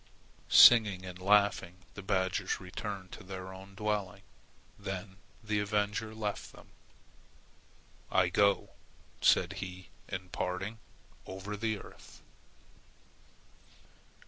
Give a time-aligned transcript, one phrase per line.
[0.49, 4.23] Singing and laughing, the badgers returned to their own dwelling.
[4.79, 6.69] Then the avenger left them.
[8.11, 8.71] "I go,"
[9.21, 10.79] said he in parting,
[11.27, 12.23] "over the earth."